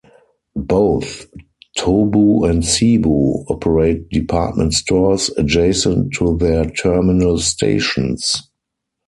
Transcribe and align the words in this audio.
Both 0.55 1.27
Tobu 1.77 2.45
and 2.49 2.63
Seibu 2.63 3.45
operate 3.51 4.09
department 4.09 4.73
stores 4.73 5.29
adjacent 5.37 6.13
to 6.13 6.35
their 6.37 6.67
terminal 6.71 7.37
stations. 7.37 8.49